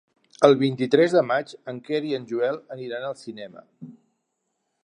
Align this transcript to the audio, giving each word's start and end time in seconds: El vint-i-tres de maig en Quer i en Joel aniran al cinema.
El 0.47 0.55
vint-i-tres 0.61 1.13
de 1.17 1.23
maig 1.31 1.53
en 1.73 1.83
Quer 1.89 2.01
i 2.13 2.17
en 2.21 2.27
Joel 2.33 2.57
aniran 2.77 3.09
al 3.11 3.17
cinema. 3.23 3.67